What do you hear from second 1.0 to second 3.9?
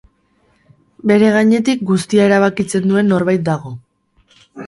Bere gainetik guztia erabakitzen duen norbait dago.